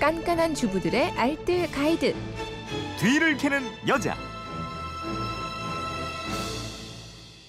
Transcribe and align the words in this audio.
깐깐한 0.00 0.54
주부들의 0.54 1.10
알뜰 1.10 1.70
가이드. 1.72 2.14
뒤를 2.98 3.36
캐는 3.36 3.60
여자. 3.86 4.16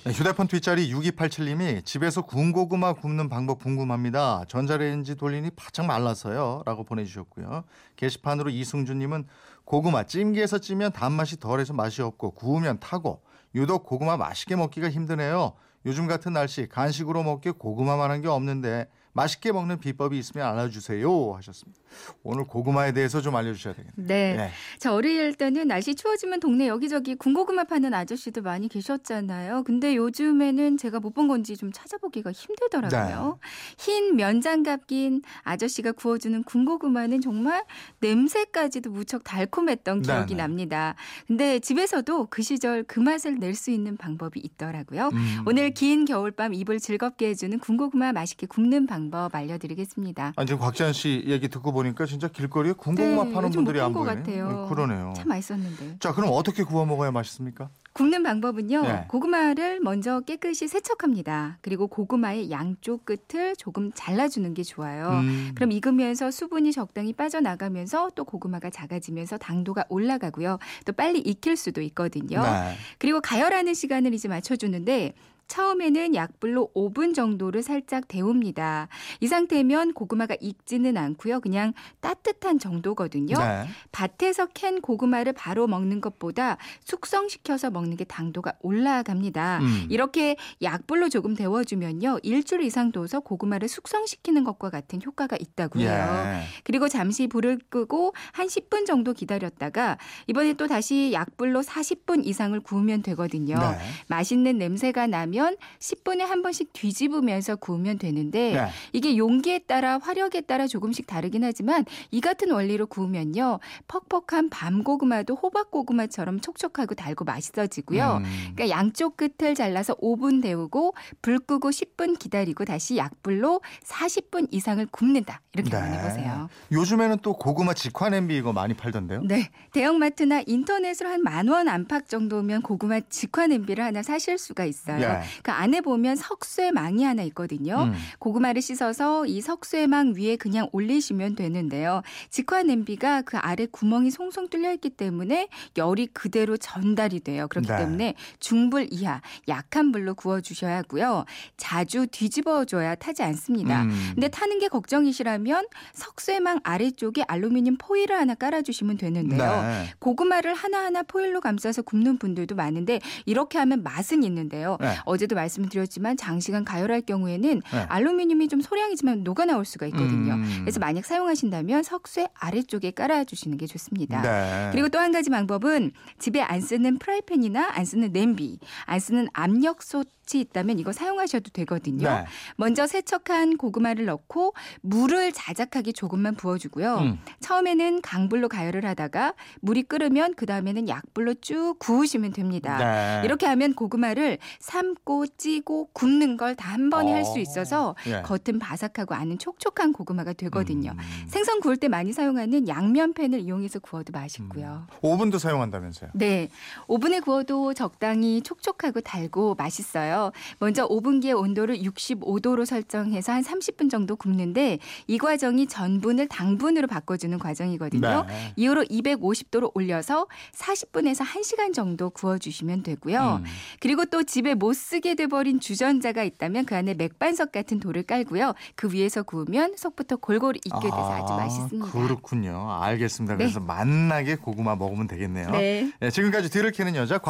네, 0.03 0.11
휴대폰 0.11 0.49
뒷자리 0.49 0.93
6287님이 0.93 1.85
집에서 1.85 2.23
군고구마 2.23 2.93
굽는 2.95 3.29
방법 3.29 3.59
궁금합니다. 3.59 4.43
전자레인지 4.49 5.15
돌리니 5.15 5.51
바짝 5.51 5.85
말라서요. 5.85 6.63
라고 6.65 6.83
보내주셨고요. 6.83 7.63
게시판으로 7.95 8.49
이승준님은 8.49 9.27
고구마 9.63 10.03
찜기에서 10.03 10.57
찌면 10.57 10.91
단맛이 10.91 11.39
덜해서 11.39 11.71
맛이 11.71 12.01
없고 12.01 12.31
구우면 12.31 12.81
타고 12.81 13.23
유독 13.55 13.85
고구마 13.85 14.17
맛있게 14.17 14.57
먹기가 14.57 14.89
힘드네요. 14.89 15.53
요즘 15.85 16.05
같은 16.05 16.33
날씨 16.33 16.67
간식으로 16.67 17.23
먹기 17.23 17.51
고구마만한 17.51 18.21
게 18.21 18.27
없는데 18.27 18.89
맛있게 19.13 19.51
먹는 19.51 19.79
비법이 19.79 20.17
있으면 20.17 20.47
알려주세요 20.47 21.33
하셨습니다. 21.35 21.79
오늘 22.23 22.45
고구마에 22.45 22.93
대해서 22.93 23.21
좀 23.21 23.35
알려주셔야 23.35 23.73
되겠네요. 23.73 24.07
네. 24.07 24.35
네. 24.35 24.51
자, 24.79 24.93
어릴 24.93 25.33
때는 25.35 25.67
날씨 25.67 25.93
추워지면 25.95 26.39
동네 26.39 26.67
여기저기 26.67 27.15
군고구마 27.15 27.65
파는 27.65 27.93
아저씨들 27.93 28.41
많이 28.41 28.69
계셨잖아요. 28.69 29.63
근데 29.63 29.95
요즘에는 29.95 30.77
제가 30.77 30.99
못 30.99 31.11
본 31.11 31.27
건지 31.27 31.57
좀 31.57 31.73
찾아보기가 31.73 32.31
힘들더라고요. 32.31 33.37
흰 33.77 34.15
면장갑 34.15 34.87
낀 34.87 35.21
아저씨가 35.43 35.91
구워주는 35.91 36.43
군고구마는 36.43 37.19
정말 37.19 37.65
냄새까지도 37.99 38.89
무척 38.91 39.25
달콤했던 39.25 40.03
기억이 40.03 40.35
네, 40.35 40.37
네. 40.37 40.43
납니다. 40.43 40.95
근데 41.27 41.59
집에서도 41.59 42.27
그 42.29 42.41
시절 42.41 42.83
그 42.83 43.01
맛을 43.01 43.39
낼 43.39 43.51
수 43.55 43.69
있는 43.71 43.97
방법이 43.97 44.39
있더라고요. 44.39 45.09
음. 45.11 45.43
오늘 45.45 45.71
긴 45.71 46.05
겨울밤 46.05 46.53
입을 46.53 46.79
즐겁게 46.79 47.27
해주는 47.27 47.59
군고구마 47.59 48.13
맛있게 48.13 48.47
굽는 48.47 48.87
방법 48.87 49.00
알려드리겠습니다. 49.33 50.33
아니 50.35 50.45
지금 50.47 50.59
곽지연 50.59 50.93
씨 50.93 51.23
얘기 51.27 51.47
듣고 51.47 51.71
보니까 51.71 52.05
진짜 52.05 52.27
길거리에 52.27 52.73
군고구마 52.73 53.23
네, 53.25 53.31
파는 53.33 53.51
분들이 53.51 53.79
못안본것 53.79 54.23
보이네. 54.23 54.39
같아요. 54.41 54.63
음, 54.65 54.69
그러네요. 54.69 55.13
참 55.15 55.27
맛있었는데. 55.29 55.97
자, 55.99 56.13
그럼 56.13 56.29
어떻게 56.33 56.63
구워 56.63 56.85
먹어야 56.85 57.11
맛있습니까? 57.11 57.69
굽는 57.93 58.23
방법은요. 58.23 58.81
네. 58.83 59.05
고구마를 59.09 59.81
먼저 59.81 60.21
깨끗이 60.21 60.67
세척합니다. 60.67 61.57
그리고 61.61 61.87
고구마의 61.87 62.49
양쪽 62.49 63.05
끝을 63.05 63.55
조금 63.55 63.91
잘라주는 63.93 64.53
게 64.53 64.63
좋아요. 64.63 65.09
음. 65.09 65.51
그럼 65.55 65.71
익으면서 65.71 66.31
수분이 66.31 66.71
적당히 66.71 67.11
빠져나가면서 67.13 68.11
또 68.15 68.23
고구마가 68.23 68.69
작아지면서 68.69 69.37
당도가 69.37 69.85
올라가고요. 69.89 70.57
또 70.85 70.93
빨리 70.93 71.19
익힐 71.19 71.57
수도 71.57 71.81
있거든요. 71.81 72.41
네. 72.41 72.75
그리고 72.97 73.19
가열하는 73.19 73.73
시간을 73.73 74.13
이제 74.13 74.27
맞춰주는데 74.29 75.13
처음에는 75.51 76.15
약불로 76.15 76.69
5분 76.73 77.13
정도를 77.13 77.61
살짝 77.61 78.07
데웁니다. 78.07 78.87
이 79.19 79.27
상태면 79.27 79.91
고구마가 79.91 80.37
익지는 80.39 80.95
않고요. 80.95 81.41
그냥 81.41 81.73
따뜻한 81.99 82.57
정도거든요. 82.57 83.37
네. 83.37 83.67
밭에서 83.91 84.45
캔 84.53 84.79
고구마를 84.79 85.33
바로 85.33 85.67
먹는 85.67 85.99
것보다 85.99 86.55
숙성시켜서 86.85 87.69
먹는 87.69 87.80
게 87.95 88.03
당도가 88.03 88.53
올라갑니다. 88.61 89.59
음. 89.59 89.87
이렇게 89.89 90.35
약불로 90.61 91.09
조금 91.09 91.35
데워주면요. 91.35 92.19
일주일 92.23 92.61
이상 92.63 92.91
둬서 92.91 93.19
고구마를 93.21 93.67
숙성시키는 93.67 94.43
것과 94.43 94.69
같은 94.69 95.01
효과가 95.03 95.37
있다고요. 95.39 95.85
예. 95.85 96.43
그리고 96.63 96.87
잠시 96.87 97.27
불을 97.27 97.59
끄고 97.69 98.13
한 98.33 98.47
10분 98.47 98.85
정도 98.85 99.13
기다렸다가 99.13 99.97
이번에 100.27 100.53
또 100.53 100.67
다시 100.67 101.11
약불로 101.13 101.61
40분 101.61 102.25
이상을 102.25 102.59
구우면 102.59 103.01
되거든요. 103.03 103.57
네. 103.57 103.77
맛있는 104.07 104.57
냄새가 104.57 105.07
나면 105.07 105.57
10분에 105.79 106.19
한 106.19 106.41
번씩 106.41 106.73
뒤집으면서 106.73 107.55
구우면 107.55 107.97
되는데 107.97 108.53
네. 108.53 108.67
이게 108.93 109.17
용기에 109.17 109.59
따라 109.59 109.97
화력에 109.97 110.41
따라 110.41 110.67
조금씩 110.67 111.07
다르긴 111.07 111.43
하지만 111.43 111.85
이 112.11 112.19
같은 112.19 112.51
원리로 112.51 112.87
구우면요. 112.87 113.59
퍽퍽한 113.87 114.49
밤고구마도 114.49 115.35
호박고구마처럼 115.35 116.41
촉촉하고 116.41 116.95
달고 116.95 117.23
맛있어지 117.25 117.70
고요. 117.79 118.19
음. 118.21 118.51
그러니까 118.53 118.69
양쪽 118.77 119.15
끝을 119.15 119.55
잘라서 119.55 119.95
5분 119.95 120.41
데우고 120.41 120.93
불 121.21 121.39
끄고 121.39 121.69
10분 121.69 122.19
기다리고 122.19 122.65
다시 122.65 122.97
약불로 122.97 123.61
40분 123.85 124.49
이상을 124.51 124.85
굽는다. 124.91 125.39
이렇게 125.53 125.69
네. 125.69 125.77
한번 125.77 125.99
해보세요. 125.99 126.49
요즘에는 126.73 127.19
또 127.21 127.33
고구마 127.37 127.73
직화 127.73 128.09
냄비 128.09 128.35
이거 128.35 128.51
많이 128.51 128.73
팔던데요. 128.73 129.21
네. 129.23 129.49
대형마트나 129.71 130.41
인터넷으로 130.45 131.09
한 131.09 131.21
만 131.23 131.47
원 131.47 131.67
안팎 131.69 132.09
정도면 132.09 132.61
고구마 132.63 132.99
직화 133.09 133.47
냄비를 133.47 133.83
하나 133.83 134.01
사실 134.01 134.37
수가 134.37 134.65
있어요. 134.65 135.01
예. 135.01 135.21
그 135.43 135.51
안에 135.51 135.81
보면 135.81 136.15
석쇠망이 136.15 137.03
하나 137.03 137.21
있거든요. 137.23 137.83
음. 137.83 137.93
고구마를 138.19 138.61
씻어서 138.61 139.25
이 139.27 139.39
석쇠망 139.41 140.13
위에 140.17 140.35
그냥 140.35 140.67
올리시면 140.71 141.35
되는데요. 141.35 142.01
직화 142.29 142.63
냄비가 142.63 143.21
그 143.21 143.37
아래 143.37 143.67
구멍이 143.69 144.09
송송 144.11 144.49
뚫려 144.49 144.73
있기 144.73 144.89
때문에 144.91 145.47
열이 145.77 146.07
그대로 146.07 146.57
전달이 146.57 147.19
돼요. 147.21 147.47
그렇기 147.63 147.71
네. 147.71 147.77
때문에 147.77 148.15
중불 148.39 148.87
이하 148.91 149.21
약한 149.47 149.91
불로 149.91 150.13
구워 150.15 150.41
주셔야 150.41 150.77
하고요. 150.77 151.25
자주 151.57 152.07
뒤집어 152.07 152.65
줘야 152.65 152.95
타지 152.95 153.21
않습니다. 153.23 153.83
음. 153.83 154.11
근데 154.15 154.27
타는 154.29 154.59
게 154.59 154.67
걱정이시라면 154.67 155.65
석쇠망 155.93 156.61
아래쪽에 156.63 157.23
알루미늄 157.27 157.77
포일을 157.77 158.15
하나 158.15 158.33
깔아 158.35 158.61
주시면 158.61 158.97
되는데요. 158.97 159.61
네. 159.61 159.85
고구마를 159.99 160.53
하나하나 160.53 161.03
포일로 161.03 161.41
감싸서 161.41 161.81
굽는 161.81 162.17
분들도 162.17 162.55
많은데 162.55 162.99
이렇게 163.25 163.57
하면 163.57 163.83
맛은 163.83 164.23
있는데요. 164.23 164.77
네. 164.79 164.95
어제도 165.05 165.35
말씀드렸지만 165.35 166.17
장시간 166.17 166.63
가열할 166.63 167.01
경우에는 167.01 167.61
네. 167.71 167.79
알루미늄이 167.89 168.47
좀 168.47 168.61
소량이지만 168.61 169.23
녹아 169.23 169.45
나올 169.45 169.65
수가 169.65 169.87
있거든요. 169.87 170.35
음. 170.35 170.57
그래서 170.61 170.79
만약 170.79 171.05
사용하신다면 171.05 171.83
석쇠 171.83 172.27
아래쪽에 172.33 172.91
깔아 172.91 173.25
주시는 173.25 173.57
게 173.57 173.67
좋습니다. 173.67 174.21
네. 174.21 174.69
그리고 174.71 174.87
또 174.87 175.01
한 175.01 175.11
가지 175.11 175.31
방법은 175.31 175.93
집에 176.19 176.41
안 176.41 176.61
쓰는 176.61 176.99
프라이팬이나 176.99 177.50
안 177.59 177.85
쓰는 177.85 178.11
냄비, 178.13 178.59
안 178.85 178.99
쓰는 178.99 179.27
압력 179.33 179.81
솥이 179.83 180.39
있다면 180.41 180.79
이거 180.79 180.91
사용하셔도 180.93 181.49
되거든요. 181.51 182.07
네. 182.09 182.25
먼저 182.55 182.87
세척한 182.87 183.57
고구마를 183.57 184.05
넣고 184.05 184.53
물을 184.81 185.31
자작하게 185.31 185.91
조금만 185.91 186.35
부어주고요. 186.35 186.97
음. 186.99 187.19
처음에는 187.41 188.01
강불로 188.01 188.47
가열을 188.49 188.85
하다가 188.85 189.33
물이 189.61 189.83
끓으면 189.83 190.33
그 190.35 190.45
다음에는 190.45 190.87
약불로 190.87 191.33
쭉 191.41 191.75
구우시면 191.79 192.31
됩니다. 192.33 192.77
네. 192.77 193.25
이렇게 193.25 193.45
하면 193.47 193.73
고구마를 193.73 194.37
삶고 194.59 195.27
찌고 195.37 195.89
굽는 195.93 196.37
걸 196.37 196.55
다 196.55 196.71
한 196.71 196.89
번에 196.89 197.11
할수 197.11 197.39
있어서 197.39 197.95
예. 198.07 198.21
겉은 198.21 198.59
바삭하고 198.59 199.13
안은 199.15 199.39
촉촉한 199.39 199.93
고구마가 199.93 200.33
되거든요. 200.33 200.91
음. 200.91 201.27
생선 201.27 201.59
구울 201.59 201.75
때 201.77 201.87
많이 201.87 202.13
사용하는 202.13 202.67
양면팬을 202.67 203.39
이용해서 203.41 203.79
구워도 203.79 204.11
맛있고요. 204.11 204.87
오븐도 205.01 205.37
사용한다면서요? 205.39 206.11
네. 206.13 206.49
오븐에 206.87 207.19
구워 207.19 207.40
도 207.43 207.73
적당히 207.73 208.41
촉촉하고 208.41 209.01
달고 209.01 209.55
맛있어요. 209.55 210.31
먼저 210.59 210.85
오븐기의 210.85 211.33
온도를 211.33 211.79
65도로 211.79 212.65
설정해서 212.65 213.31
한 213.31 213.41
30분 213.41 213.89
정도 213.89 214.15
굽는데 214.15 214.79
이 215.07 215.17
과정이 215.17 215.67
전분을 215.67 216.27
당분으로 216.27 216.87
바꿔주는 216.87 217.37
과정이거든요. 217.39 218.25
네. 218.27 218.53
이후로 218.55 218.83
250도로 218.83 219.71
올려서 219.73 220.27
40분에서 220.53 221.25
1시간 221.25 221.73
정도 221.73 222.09
구워주시면 222.09 222.83
되고요. 222.83 223.41
음. 223.43 223.45
그리고 223.79 224.05
또 224.05 224.23
집에 224.23 224.53
못 224.53 224.73
쓰게 224.73 225.15
돼버린 225.15 225.59
주전자가 225.59 226.23
있다면 226.23 226.65
그 226.65 226.75
안에 226.75 226.93
맥반석 226.93 227.51
같은 227.51 227.79
돌을 227.79 228.03
깔고요. 228.03 228.53
그 228.75 228.91
위에서 228.91 229.23
구우면 229.23 229.75
속부터 229.77 230.17
골고루 230.17 230.57
익게 230.63 230.81
돼서 230.81 231.13
아주 231.13 231.33
아, 231.33 231.37
맛있습니다. 231.37 231.91
그렇군요. 231.91 232.71
알겠습니다. 232.71 233.35
네. 233.35 233.45
그래서 233.45 233.59
맛나게 233.59 234.35
고구마 234.35 234.75
먹으면 234.75 235.07
되겠네요. 235.07 235.49
네. 235.51 235.91
네, 235.99 236.09
지금까지 236.09 236.49
뒤를 236.49 236.71
캐는 236.71 236.95
여자 236.95 237.17